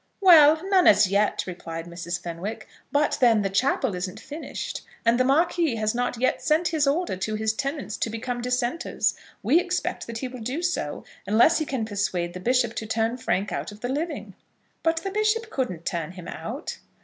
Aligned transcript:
"Well; 0.19 0.67
none 0.69 0.87
as 0.87 1.05
yet," 1.05 1.43
replied 1.45 1.85
Mrs. 1.85 2.19
Fenwick. 2.19 2.67
"But 2.91 3.19
then 3.21 3.43
the 3.43 3.51
chapel 3.51 3.93
isn't 3.93 4.19
finished; 4.19 4.81
and 5.05 5.19
the 5.19 5.23
Marquis 5.23 5.75
has 5.75 5.93
not 5.93 6.19
yet 6.19 6.41
sent 6.41 6.69
his 6.69 6.87
order 6.87 7.15
to 7.17 7.35
his 7.35 7.53
tenants 7.53 7.97
to 7.97 8.09
become 8.09 8.41
dissenters. 8.41 9.13
We 9.43 9.59
expect 9.59 10.07
that 10.07 10.17
he 10.17 10.27
will 10.27 10.41
do 10.41 10.63
so, 10.63 11.03
unless 11.27 11.59
he 11.59 11.65
can 11.67 11.85
persuade 11.85 12.33
the 12.33 12.39
bishop 12.39 12.73
to 12.77 12.87
turn 12.87 13.17
Frank 13.17 13.51
out 13.51 13.71
of 13.71 13.81
the 13.81 13.89
living." 13.89 14.33
"But 14.81 14.97
the 15.03 15.11
bishop 15.11 15.51
couldn't 15.51 15.85
turn 15.85 16.13
him 16.13 16.27
out." 16.27 16.79